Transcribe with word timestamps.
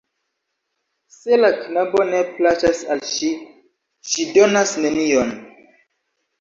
Se 1.17 1.37
la 1.41 1.51
knabo 1.65 2.07
ne 2.13 2.23
plaĉas 2.39 2.81
al 2.97 3.05
ŝi, 3.11 3.31
ŝi 4.15 4.29
donas 4.41 4.77
nenion. 4.85 5.35